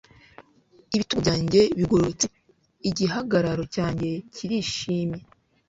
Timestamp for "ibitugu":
0.95-1.19